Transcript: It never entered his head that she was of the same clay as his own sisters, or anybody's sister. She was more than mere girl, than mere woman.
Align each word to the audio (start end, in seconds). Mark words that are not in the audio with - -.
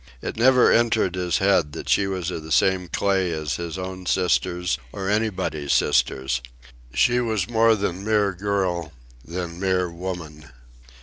It 0.19 0.35
never 0.35 0.71
entered 0.71 1.13
his 1.13 1.37
head 1.37 1.73
that 1.73 1.87
she 1.87 2.07
was 2.07 2.31
of 2.31 2.41
the 2.41 2.51
same 2.51 2.87
clay 2.87 3.31
as 3.31 3.57
his 3.57 3.77
own 3.77 4.07
sisters, 4.07 4.79
or 4.91 5.07
anybody's 5.11 5.73
sister. 5.73 6.25
She 6.91 7.19
was 7.19 7.47
more 7.47 7.75
than 7.75 8.03
mere 8.03 8.33
girl, 8.33 8.93
than 9.23 9.59
mere 9.59 9.91
woman. 9.91 10.49